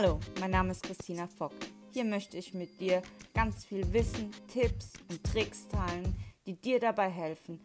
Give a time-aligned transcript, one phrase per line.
[0.00, 1.50] Hallo, mein Name ist Christina Fock.
[1.92, 3.02] Hier möchte ich mit dir
[3.34, 6.14] ganz viel Wissen, Tipps und Tricks teilen,
[6.46, 7.58] die dir dabei helfen,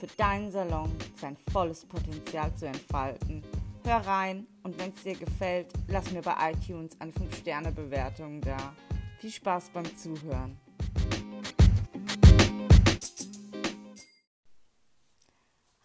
[0.00, 3.44] für deinen Salon sein volles Potenzial zu entfalten.
[3.84, 8.74] Hör rein und wenn es dir gefällt, lass mir bei iTunes eine 5-Sterne-Bewertung da.
[9.20, 10.58] Viel Spaß beim Zuhören.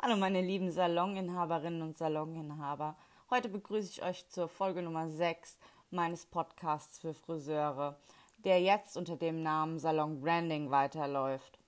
[0.02, 2.98] Hallo meine lieben Saloninhaberinnen und Saloninhaber.
[3.30, 5.58] Heute begrüße ich euch zur Folge Nummer 6
[5.94, 7.98] meines Podcasts für Friseure,
[8.40, 11.60] der jetzt unter dem Namen Salon Branding weiterläuft.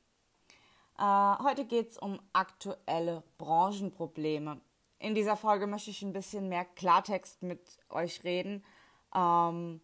[0.98, 1.04] Äh,
[1.44, 4.60] heute geht es um aktuelle Branchenprobleme.
[5.00, 8.66] In dieser Folge möchte ich ein bisschen mehr Klartext mit euch reden,
[9.14, 9.82] ähm,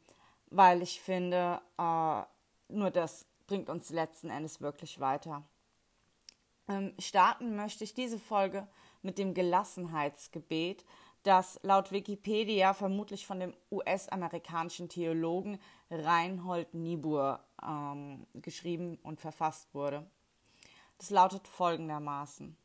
[0.48, 2.22] weil ich finde, äh,
[2.70, 5.44] nur das bringt uns letzten Endes wirklich weiter.
[6.68, 8.68] Ähm, starten möchte ich diese Folge
[9.02, 10.86] mit dem Gelassenheitsgebet,
[11.24, 15.60] das laut Wikipedia vermutlich von dem US-amerikanischen Theologen
[15.90, 20.10] Reinhold Niebuhr ähm, geschrieben und verfasst wurde.
[20.98, 22.58] Das lautet folgendermaßen.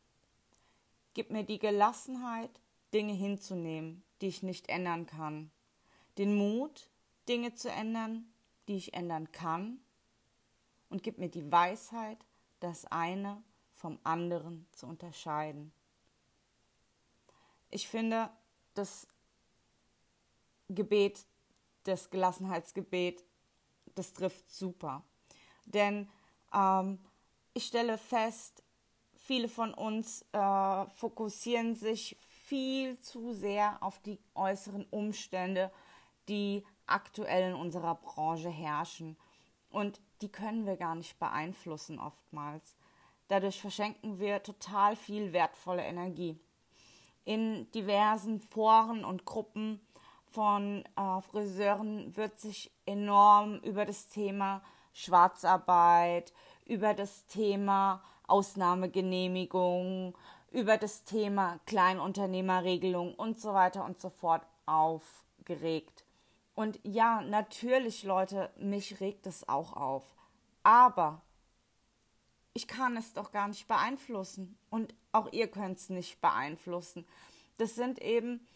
[1.14, 2.60] Gib mir die Gelassenheit,
[2.92, 5.50] Dinge hinzunehmen, die ich nicht ändern kann,
[6.18, 6.88] den Mut,
[7.28, 8.26] Dinge zu ändern,
[8.68, 9.80] die ich ändern kann,
[10.88, 12.18] und gib mir die Weisheit,
[12.60, 13.42] das eine
[13.74, 15.72] vom anderen zu unterscheiden.
[17.70, 18.30] Ich finde,
[18.78, 19.06] das
[20.68, 21.24] Gebet,
[21.84, 23.24] das Gelassenheitsgebet,
[23.94, 25.02] das trifft super.
[25.64, 26.08] Denn
[26.52, 26.98] ähm,
[27.54, 28.62] ich stelle fest,
[29.14, 35.72] viele von uns äh, fokussieren sich viel zu sehr auf die äußeren Umstände,
[36.28, 39.16] die aktuell in unserer Branche herrschen.
[39.70, 42.76] Und die können wir gar nicht beeinflussen oftmals.
[43.28, 46.38] Dadurch verschenken wir total viel wertvolle Energie
[47.26, 49.80] in diversen Foren und Gruppen
[50.30, 54.62] von äh, Friseuren wird sich enorm über das Thema
[54.92, 56.32] Schwarzarbeit,
[56.64, 60.16] über das Thema Ausnahmegenehmigung,
[60.50, 66.04] über das Thema Kleinunternehmerregelung und so weiter und so fort aufgeregt.
[66.54, 70.04] Und ja, natürlich, Leute, mich regt es auch auf.
[70.62, 71.22] Aber
[72.54, 77.06] ich kann es doch gar nicht beeinflussen und auch ihr könnt es nicht beeinflussen.
[77.58, 78.46] Das sind eben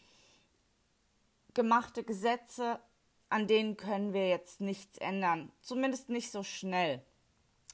[1.53, 2.79] gemachte Gesetze,
[3.29, 7.01] an denen können wir jetzt nichts ändern, zumindest nicht so schnell.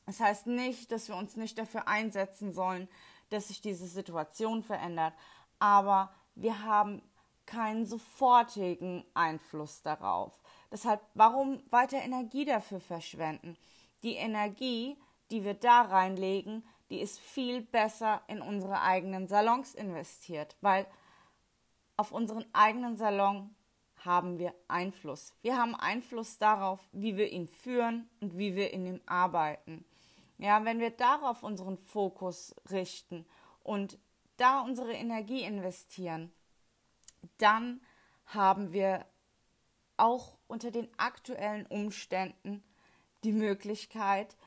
[0.06, 2.88] Das heißt nicht, dass wir uns nicht dafür einsetzen sollen,
[3.30, 5.14] dass sich diese Situation verändert,
[5.60, 7.02] aber wir haben
[7.46, 10.34] keinen sofortigen Einfluss darauf.
[10.72, 13.58] Deshalb, warum weiter Energie dafür verschwenden?
[14.04, 14.98] Die Energie,
[15.32, 20.86] die wir da reinlegen, die ist viel besser in unsere eigenen Salons investiert, weil
[21.98, 23.56] auf unseren eigenen Salon
[23.98, 25.34] haben wir Einfluss.
[25.42, 29.84] Wir haben Einfluss darauf, wie wir ihn führen und wie wir in ihm arbeiten.
[30.38, 33.26] Ja, wenn wir darauf unseren Fokus richten
[33.64, 33.98] und
[34.38, 36.32] da unsere Energie investieren,
[37.40, 37.82] dann
[38.28, 39.06] haben wir
[39.98, 42.64] auch unter den aktuellen Umständen
[43.24, 44.38] die Möglichkeit,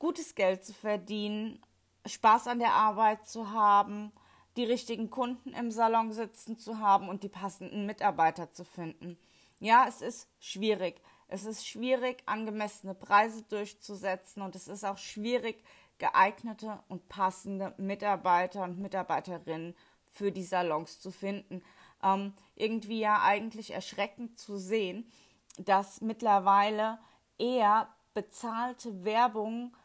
[0.00, 1.62] gutes Geld zu verdienen,
[2.04, 4.10] Spaß an der Arbeit zu haben,
[4.56, 9.16] die richtigen Kunden im Salon sitzen zu haben und die passenden Mitarbeiter zu finden.
[9.60, 11.00] Ja, es ist schwierig.
[11.28, 15.62] Es ist schwierig, angemessene Preise durchzusetzen und es ist auch schwierig,
[15.98, 19.76] geeignete und passende Mitarbeiter und Mitarbeiterinnen
[20.10, 21.62] für die Salons zu finden.
[22.02, 25.12] Ähm, irgendwie ja eigentlich erschreckend zu sehen,
[25.58, 26.98] dass mittlerweile
[27.38, 29.76] eher bezahlte Werbung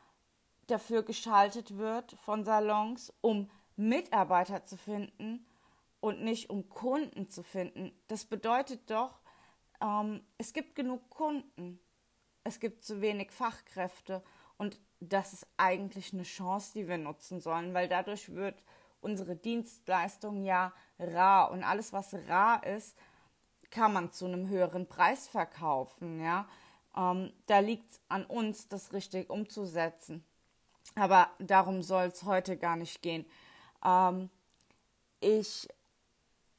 [0.67, 5.45] dafür geschaltet wird von Salons, um Mitarbeiter zu finden
[5.99, 7.91] und nicht um Kunden zu finden.
[8.07, 9.19] Das bedeutet doch,
[9.81, 11.79] ähm, es gibt genug Kunden,
[12.43, 14.23] es gibt zu wenig Fachkräfte
[14.57, 18.63] und das ist eigentlich eine Chance, die wir nutzen sollen, weil dadurch wird
[19.01, 22.97] unsere Dienstleistung ja rar und alles, was rar ist,
[23.69, 26.19] kann man zu einem höheren Preis verkaufen.
[26.21, 26.47] Ja,
[26.95, 30.25] ähm, da liegt es an uns, das richtig umzusetzen.
[30.95, 33.25] Aber darum soll es heute gar nicht gehen.
[33.83, 34.29] Ähm,
[35.19, 35.67] ich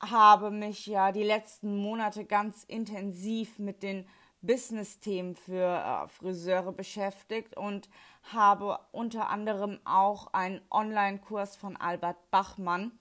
[0.01, 4.07] habe mich ja die letzten Monate ganz intensiv mit den
[4.43, 7.89] Business-Themen für äh, Friseure beschäftigt und
[8.33, 12.93] habe unter anderem auch einen Online-Kurs von Albert Bachmann,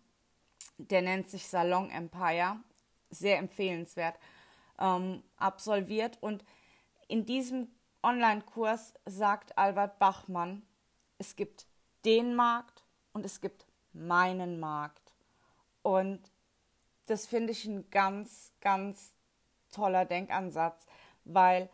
[0.77, 2.57] der nennt sich Salon Empire,
[3.09, 4.17] sehr empfehlenswert,
[4.79, 6.17] ähm, absolviert.
[6.21, 6.43] Und
[7.07, 7.67] in diesem
[8.03, 10.63] Online-Kurs sagt Albert Bachmann,
[11.17, 11.67] es gibt
[12.03, 12.83] den Markt
[13.13, 15.13] und es gibt meinen Markt.
[15.81, 16.31] Und
[17.05, 19.13] das finde ich einen ganz, ganz
[19.71, 20.85] toller Denkansatz,
[21.23, 21.69] weil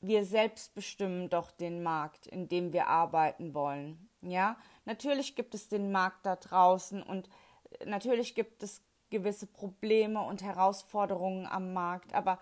[0.00, 4.08] wir selbst bestimmen doch den Markt, in dem wir arbeiten wollen.
[4.22, 7.28] Ja, natürlich gibt es den Markt da draußen und
[7.84, 12.38] natürlich gibt es gewisse Probleme und Herausforderungen am Markt, aber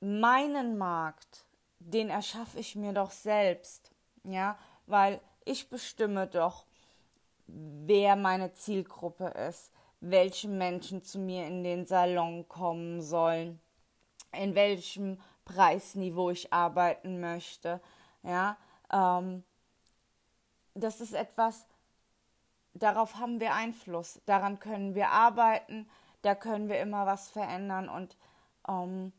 [0.00, 1.46] meinen Markt,
[1.78, 3.92] den erschaffe ich mir doch selbst.
[4.28, 6.66] Ja, weil ich bestimme doch,
[7.46, 13.58] wer meine Zielgruppe ist, welche Menschen zu mir in den Salon kommen sollen,
[14.32, 17.80] in welchem Preisniveau ich arbeiten möchte.
[18.22, 18.58] Ja,
[18.92, 19.44] ähm,
[20.74, 21.66] das ist etwas,
[22.74, 25.88] darauf haben wir Einfluss, daran können wir arbeiten,
[26.20, 28.18] da können wir immer was verändern und
[28.68, 29.12] ähm,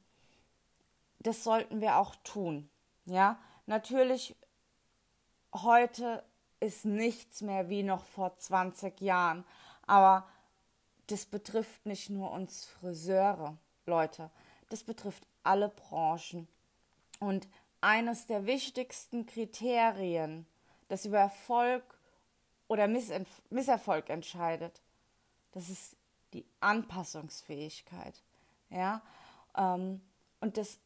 [1.17, 2.69] das sollten wir auch tun.
[3.05, 4.35] Ja, natürlich
[5.54, 6.24] heute
[6.60, 9.46] ist nichts mehr wie noch vor 20 Jahren,
[9.88, 10.28] aber
[11.07, 14.30] das betrifft nicht nur uns Friseure, Leute,
[14.69, 16.48] das betrifft alle Branchen.
[17.19, 17.48] Und
[17.81, 20.46] eines der wichtigsten Kriterien,
[20.88, 21.84] das über Erfolg
[22.68, 24.81] oder Misserfolg entscheidet,
[25.51, 25.96] das ist
[26.34, 28.22] die Anpassungsfähigkeit.
[28.69, 29.01] Ja?
[29.57, 30.01] Ähm,
[30.40, 30.80] und das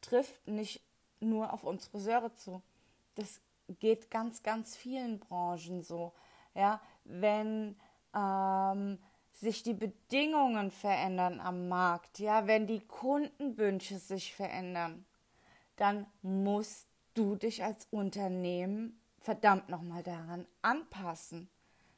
[0.00, 0.80] trifft nicht
[1.20, 2.62] nur auf uns Friseure zu.
[3.16, 6.12] Das geht ganz, ganz vielen Branchen so.
[6.54, 7.76] Ja, wenn
[8.14, 8.98] ähm,
[9.32, 15.04] sich die Bedingungen verändern am Markt, ja, wenn die Kundenwünsche sich verändern,
[15.76, 21.48] dann musst du dich als Unternehmen verdammt nochmal daran anpassen.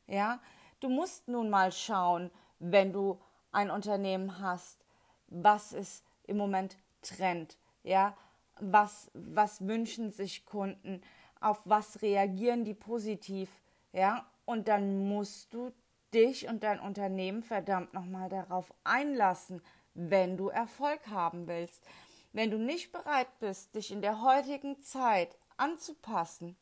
[0.06, 0.40] Ja,
[0.80, 3.20] du musst nun mal schauen, wenn du
[3.52, 4.84] ein Unternehmen hast,
[5.28, 8.16] was ist im Moment Trend, ja,
[8.60, 11.02] was, was wünschen sich Kunden,
[11.40, 13.50] auf was reagieren die positiv,
[13.92, 15.72] ja, und dann musst du
[16.14, 19.62] dich und dein Unternehmen verdammt nochmal darauf einlassen,
[19.94, 21.84] wenn du Erfolg haben willst.
[22.32, 26.56] Wenn du nicht bereit bist, dich in der heutigen Zeit anzupassen,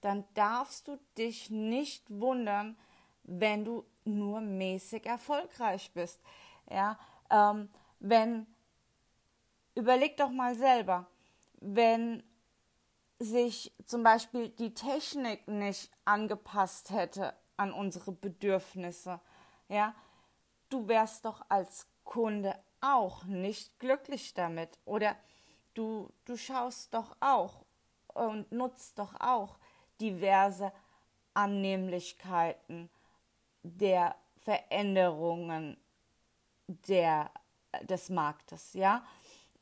[0.00, 2.76] dann darfst du dich nicht wundern,
[3.22, 6.20] wenn du nur mäßig erfolgreich bist.
[6.70, 6.98] Ja,
[7.30, 7.68] ähm,
[8.00, 8.46] wenn
[9.74, 11.06] überleg doch mal selber,
[11.60, 12.22] wenn
[13.20, 19.20] sich zum Beispiel die Technik nicht angepasst hätte an unsere Bedürfnisse,
[19.68, 19.94] ja,
[20.70, 25.14] du wärst doch als Kunde auch nicht glücklich damit oder
[25.74, 27.66] du, du schaust doch auch
[28.08, 29.58] und nutzt doch auch
[30.00, 30.72] diverse
[31.34, 32.88] Annehmlichkeiten
[33.62, 35.76] der Veränderungen
[36.66, 37.30] der,
[37.82, 39.04] des Marktes, ja.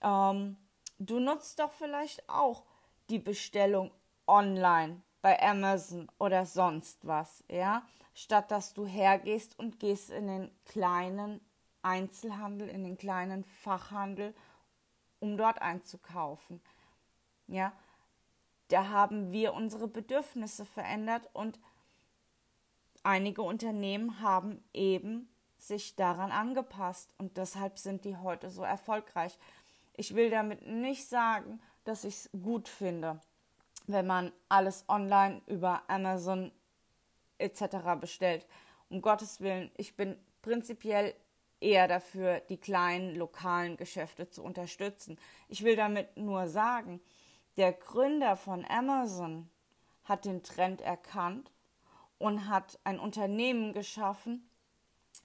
[0.00, 0.56] Ähm,
[1.00, 2.62] du nutzt doch vielleicht auch
[3.10, 3.90] die Bestellung
[4.26, 7.82] online bei Amazon oder sonst was, ja,
[8.14, 11.40] statt dass du hergehst und gehst in den kleinen
[11.82, 14.34] Einzelhandel, in den kleinen Fachhandel,
[15.20, 16.60] um dort einzukaufen.
[17.46, 17.72] Ja,
[18.69, 21.58] da haben wir unsere Bedürfnisse verändert und
[23.02, 29.38] einige Unternehmen haben eben sich daran angepasst und deshalb sind die heute so erfolgreich.
[29.94, 33.19] Ich will damit nicht sagen, dass ich es gut finde,
[33.87, 36.52] wenn man alles online über Amazon
[37.38, 37.99] etc.
[37.99, 38.46] bestellt.
[38.90, 41.14] Um Gottes Willen, ich bin prinzipiell
[41.61, 45.18] eher dafür, die kleinen lokalen Geschäfte zu unterstützen.
[45.49, 47.00] Ich will damit nur sagen,
[47.57, 49.49] der Gründer von Amazon
[50.04, 51.50] hat den Trend erkannt
[52.18, 54.47] und hat ein Unternehmen geschaffen,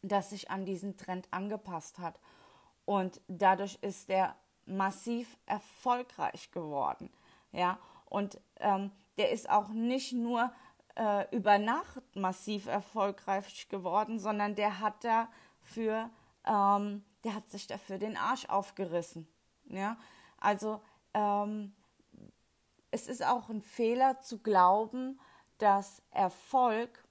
[0.01, 2.19] das sich an diesen Trend angepasst hat.
[2.85, 7.09] Und dadurch ist er massiv erfolgreich geworden.
[7.51, 10.51] Ja, und ähm, der ist auch nicht nur
[10.95, 16.09] äh, über Nacht massiv erfolgreich geworden, sondern der hat dafür,
[16.45, 19.27] ähm, der hat sich dafür den Arsch aufgerissen.
[19.65, 19.97] Ja,
[20.37, 20.81] also
[21.13, 21.73] ähm,
[22.91, 25.19] es ist auch ein Fehler zu glauben,
[25.57, 27.03] dass Erfolg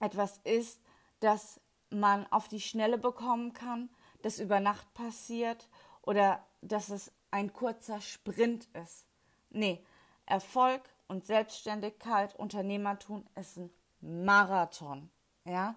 [0.00, 0.80] etwas ist,
[1.20, 3.90] das man auf die Schnelle bekommen kann,
[4.22, 5.68] das über Nacht passiert
[6.02, 9.06] oder dass es ein kurzer Sprint ist.
[9.50, 9.84] Nee,
[10.26, 15.10] Erfolg und Selbstständigkeit, Unternehmertum ist ein Marathon.
[15.44, 15.74] Ja?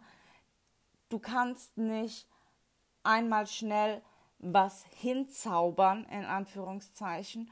[1.10, 2.28] Du kannst nicht
[3.04, 4.02] einmal schnell
[4.40, 7.52] was hinzaubern, in Anführungszeichen,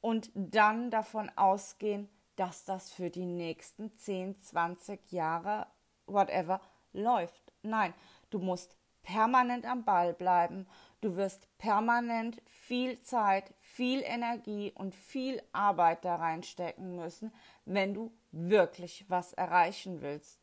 [0.00, 5.66] und dann davon ausgehen, dass das für die nächsten 10, 20 Jahre,
[6.06, 6.60] whatever,
[6.92, 7.52] läuft.
[7.62, 7.92] Nein,
[8.30, 10.66] du musst permanent am Ball bleiben
[11.00, 17.32] Du wirst permanent viel Zeit, viel Energie und viel Arbeit da reinstecken müssen,
[17.64, 20.40] wenn du wirklich was erreichen willst.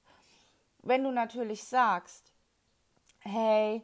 [0.81, 2.31] Wenn du natürlich sagst,
[3.19, 3.81] hey,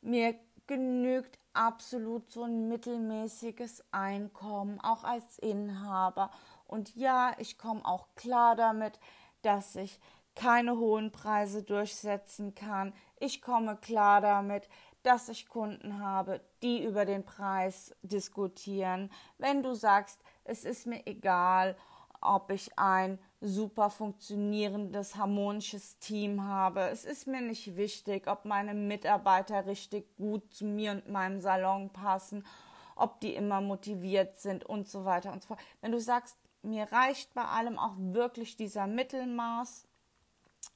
[0.00, 0.36] mir
[0.66, 6.30] genügt absolut so ein mittelmäßiges Einkommen, auch als Inhaber.
[6.66, 8.98] Und ja, ich komme auch klar damit,
[9.42, 9.98] dass ich
[10.34, 12.94] keine hohen Preise durchsetzen kann.
[13.18, 14.68] Ich komme klar damit,
[15.02, 19.10] dass ich Kunden habe, die über den Preis diskutieren.
[19.38, 21.76] Wenn du sagst, es ist mir egal,
[22.22, 26.82] ob ich ein super funktionierendes, harmonisches Team habe.
[26.82, 31.90] Es ist mir nicht wichtig, ob meine Mitarbeiter richtig gut zu mir und meinem Salon
[31.90, 32.46] passen,
[32.94, 35.60] ob die immer motiviert sind und so weiter und so fort.
[35.80, 39.88] Wenn du sagst, mir reicht bei allem auch wirklich dieser Mittelmaß,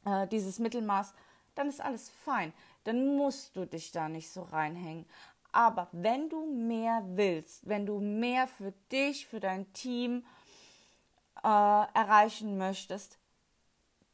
[0.04, 1.14] äh, dieses Mittelmaß,
[1.56, 2.52] dann ist alles fein.
[2.84, 5.06] Dann musst du dich da nicht so reinhängen.
[5.52, 10.25] Aber wenn du mehr willst, wenn du mehr für dich, für dein Team
[11.42, 13.18] äh, erreichen möchtest,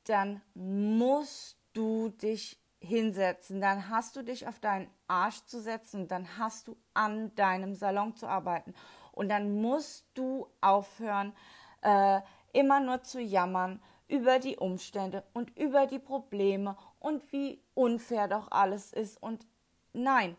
[0.04, 6.38] dann musst du dich hinsetzen, dann hast du dich auf deinen Arsch zu setzen, dann
[6.38, 8.75] hast du an deinem Salon zu arbeiten
[9.12, 11.32] und dann musst du aufhören,
[11.82, 12.20] äh,
[12.52, 18.50] immer nur zu jammern über die Umstände und über die Probleme und wie unfair doch
[18.50, 19.21] alles ist.
[19.21, 19.47] Und
[19.92, 20.37] nein,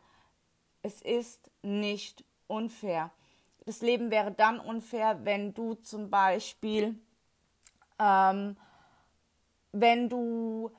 [0.81, 3.11] es ist nicht unfair.
[3.65, 6.99] Das Leben wäre dann unfair, wenn du zum Beispiel,
[7.99, 8.57] ähm,
[9.71, 10.71] wenn du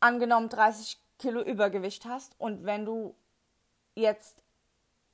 [0.00, 3.14] angenommen 30 Kilo Übergewicht hast und wenn du
[3.94, 4.42] jetzt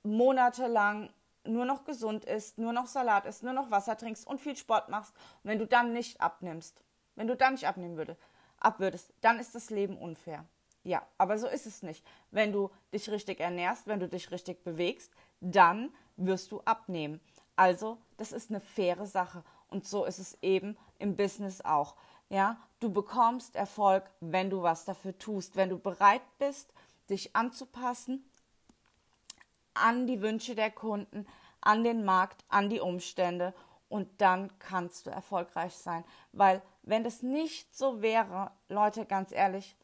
[0.03, 1.11] monatelang
[1.45, 4.89] nur noch gesund isst, nur noch Salat isst, nur noch Wasser trinkst und viel Sport
[4.89, 5.13] machst,
[5.43, 6.83] wenn du dann nicht abnimmst,
[7.17, 8.21] wenn du dann nicht abnehmen würdest,
[8.61, 10.45] abwürdest, dann ist das Leben unfair.
[10.85, 12.05] Ja, aber so ist es nicht.
[12.31, 17.21] Wenn du dich richtig ernährst, wenn du dich richtig bewegst, dann wirst du abnehmen.
[17.57, 19.45] Also, das ist eine faire Sache.
[19.69, 21.95] Und so ist es eben im Business auch.
[22.31, 26.73] Ja, du bekommst Erfolg, wenn du was dafür tust, wenn du bereit bist,
[27.11, 28.25] dich anzupassen
[29.75, 31.27] an die Wünsche der Kunden,
[31.61, 33.55] an den Markt, an die Umstände
[33.89, 36.05] und dann kannst du erfolgreich sein.
[36.33, 39.77] Weil wenn das nicht so wäre, Leute, ganz ehrlich,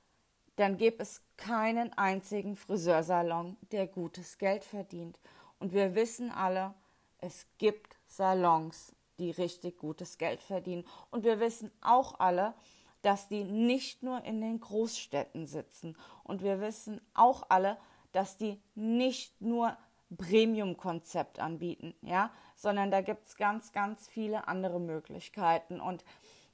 [0.56, 5.18] dann gäbe es keinen einzigen Friseursalon, der gutes Geld verdient.
[5.58, 6.74] Und wir wissen alle,
[7.18, 10.84] es gibt Salons, die richtig gutes Geld verdienen.
[11.10, 12.54] Und wir wissen auch alle,
[13.02, 15.96] dass die nicht nur in den Großstädten sitzen.
[16.22, 17.76] Und wir wissen auch alle,
[18.12, 19.76] dass die nicht nur
[20.16, 26.04] Premium-Konzept anbieten, ja, sondern da gibt es ganz, ganz viele andere Möglichkeiten und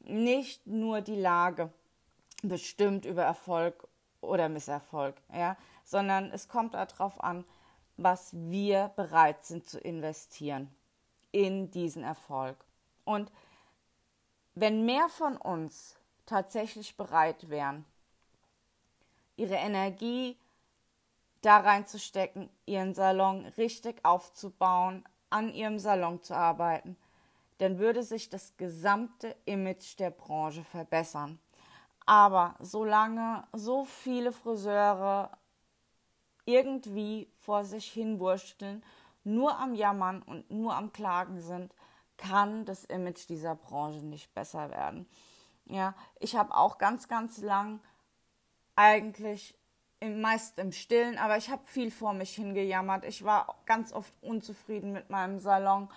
[0.01, 1.71] nicht nur die Lage
[2.43, 3.87] bestimmt über Erfolg
[4.21, 7.45] oder Misserfolg, ja, sondern es kommt darauf an,
[7.97, 10.75] was wir bereit sind zu investieren
[11.33, 12.57] in diesen Erfolg.
[13.05, 13.31] Und
[14.55, 17.85] wenn mehr von uns tatsächlich bereit wären,
[19.37, 20.37] ihre Energie
[21.43, 26.97] da reinzustecken, ihren Salon richtig aufzubauen, an ihrem Salon zu arbeiten,
[27.59, 31.39] dann würde sich das gesamte Image der Branche verbessern.
[32.07, 35.31] Aber solange so viele Friseure
[36.45, 38.83] irgendwie vor sich hinwursteln,
[39.23, 41.75] nur am Jammern und nur am Klagen sind,
[42.17, 45.07] kann das Image dieser Branche nicht besser werden.
[45.67, 47.81] Ja, ich habe auch ganz, ganz lang
[48.75, 49.60] eigentlich
[50.09, 53.05] meist im Stillen, aber ich habe viel vor mich hingejammert.
[53.05, 55.91] Ich war ganz oft unzufrieden mit meinem Salon.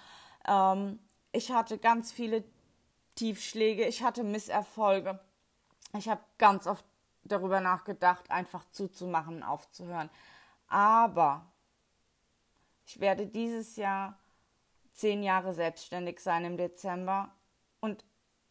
[0.48, 1.00] Ähm,
[1.32, 2.44] ich hatte ganz viele
[3.16, 5.20] Tiefschläge, ich hatte Misserfolge.
[5.98, 6.84] Ich habe ganz oft
[7.24, 10.10] darüber nachgedacht, einfach zuzumachen aufzuhören.
[10.68, 11.46] Aber
[12.86, 14.20] ich werde dieses Jahr
[14.94, 17.32] zehn Jahre selbstständig sein im Dezember
[17.80, 18.04] und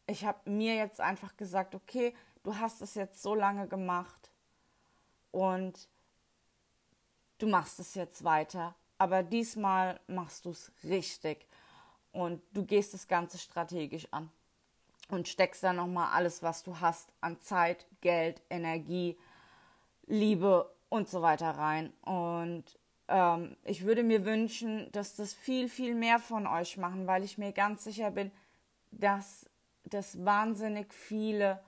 [0.07, 4.32] ich habe mir jetzt einfach gesagt, okay, du hast es jetzt so lange gemacht
[5.33, 5.89] und
[7.39, 11.49] du machst es jetzt weiter, aber diesmal machst du es richtig
[12.13, 14.31] und du gehst das Ganze strategisch an
[15.09, 19.19] und steckst da nochmal alles, was du hast an Zeit, Geld, Energie,
[20.07, 21.93] Liebe und so weiter rein.
[22.03, 22.65] Und
[23.09, 27.39] ähm, ich würde mir wünschen, dass das viel, viel mehr von euch machen, weil ich
[27.39, 28.31] mir ganz sicher bin,
[28.91, 29.49] dass
[29.85, 31.61] das wahnsinnig viele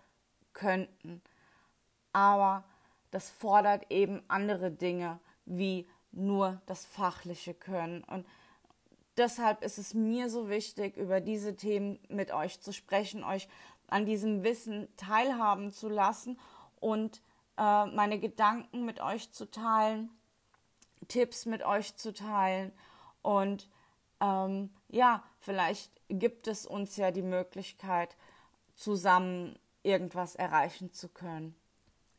[0.52, 1.20] könnten.
[2.12, 2.64] Aber
[3.14, 8.02] das fordert eben andere Dinge wie nur das fachliche Können.
[8.04, 8.26] Und
[9.16, 13.48] deshalb ist es mir so wichtig, über diese Themen mit euch zu sprechen, euch
[13.86, 16.40] an diesem Wissen teilhaben zu lassen
[16.80, 17.22] und
[17.56, 20.10] äh, meine Gedanken mit euch zu teilen,
[21.06, 22.72] Tipps mit euch zu teilen.
[23.22, 23.68] Und
[24.20, 28.16] ähm, ja, vielleicht gibt es uns ja die Möglichkeit,
[28.74, 31.54] zusammen irgendwas erreichen zu können.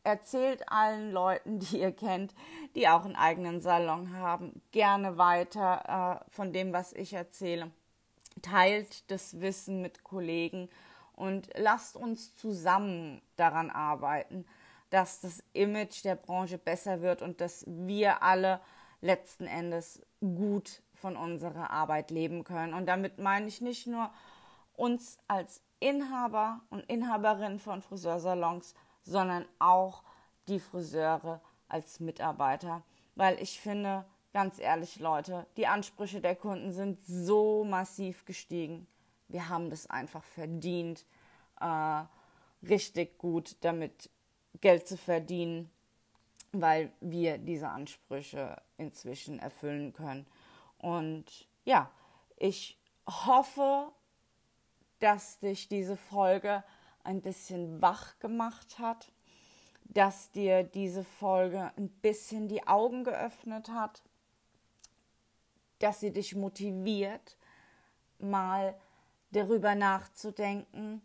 [0.05, 2.33] Erzählt allen Leuten, die ihr kennt,
[2.75, 7.71] die auch einen eigenen Salon haben, gerne weiter äh, von dem, was ich erzähle.
[8.41, 10.69] Teilt das Wissen mit Kollegen
[11.13, 14.45] und lasst uns zusammen daran arbeiten,
[14.89, 18.59] dass das Image der Branche besser wird und dass wir alle
[19.01, 22.73] letzten Endes gut von unserer Arbeit leben können.
[22.73, 24.11] Und damit meine ich nicht nur
[24.75, 28.73] uns als Inhaber und Inhaberin von Friseursalons,
[29.05, 30.03] sondern auch
[30.47, 32.83] die Friseure als Mitarbeiter.
[33.15, 38.87] Weil ich finde, ganz ehrlich, Leute, die Ansprüche der Kunden sind so massiv gestiegen.
[39.27, 41.05] Wir haben das einfach verdient,
[41.61, 42.03] äh,
[42.67, 44.09] richtig gut damit
[44.61, 45.69] Geld zu verdienen,
[46.51, 50.25] weil wir diese Ansprüche inzwischen erfüllen können.
[50.79, 51.89] Und ja,
[52.37, 53.91] ich hoffe,
[54.99, 56.63] dass dich diese Folge
[57.05, 59.11] ein bisschen wach gemacht hat,
[59.85, 64.03] dass dir diese Folge ein bisschen die Augen geöffnet hat,
[65.79, 67.37] dass sie dich motiviert,
[68.19, 68.75] mal
[69.31, 71.01] darüber nachzudenken,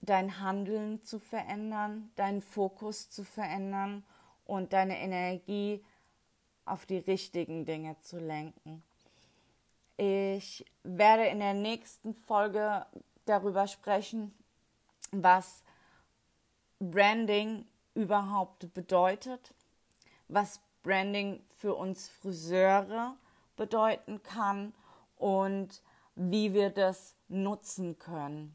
[0.00, 4.04] dein Handeln zu verändern, deinen Fokus zu verändern
[4.44, 5.84] und deine Energie
[6.64, 8.82] auf die richtigen Dinge zu lenken.
[9.96, 12.84] Ich werde in der nächsten Folge
[13.24, 14.34] darüber sprechen,
[15.12, 15.62] was
[16.78, 19.54] Branding überhaupt bedeutet,
[20.28, 23.16] was Branding für uns Friseure
[23.56, 24.74] bedeuten kann
[25.16, 25.82] und
[26.14, 28.54] wie wir das nutzen können.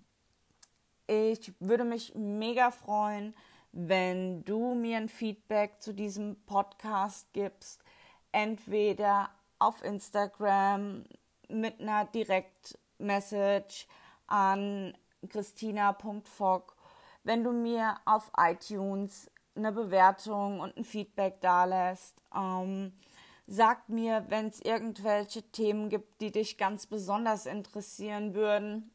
[1.07, 3.35] Ich würde mich mega freuen,
[3.73, 7.83] wenn du mir ein Feedback zu diesem Podcast gibst,
[8.31, 9.29] entweder
[9.59, 11.05] auf Instagram
[11.49, 13.87] mit einer Direktmessage
[14.27, 14.97] an
[15.29, 16.75] christina.fock,
[17.23, 22.21] wenn du mir auf iTunes eine Bewertung und ein Feedback dalässt.
[22.35, 22.93] Ähm,
[23.47, 28.91] sag mir, wenn es irgendwelche Themen gibt, die dich ganz besonders interessieren würden.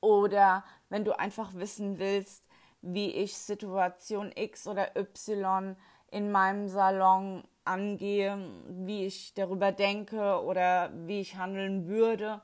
[0.00, 2.44] Oder wenn du einfach wissen willst,
[2.80, 5.76] wie ich Situation X oder Y
[6.10, 12.40] in meinem Salon angehe, wie ich darüber denke oder wie ich handeln würde.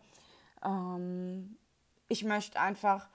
[0.65, 1.57] Ähm,
[2.13, 3.09] ich möchte einfach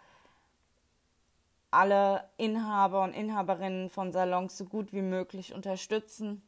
[1.69, 6.41] alle Inhaber und Inhaberinnen von Salons so gut wie möglich unterstützen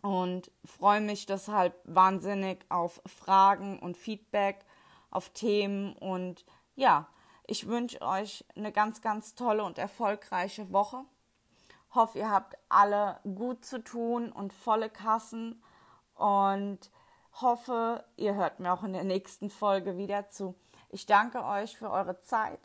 [0.00, 4.64] und freue mich deshalb wahnsinnig auf Fragen und Feedback,
[5.10, 6.44] auf Themen und
[6.76, 7.08] ja,
[7.48, 11.04] ich wünsche euch eine ganz, ganz tolle und erfolgreiche Woche.
[11.96, 15.60] Hoffe, ihr habt alle gut zu tun und volle Kassen
[16.14, 16.78] und
[17.40, 20.54] hoffe, ihr hört mir auch in der nächsten Folge wieder zu.
[20.94, 22.60] Ich danke euch für eure Zeit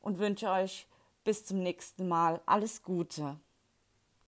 [0.00, 0.86] und wünsche euch
[1.24, 3.36] bis zum nächsten Mal alles Gute.